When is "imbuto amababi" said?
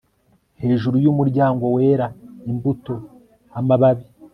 2.49-4.05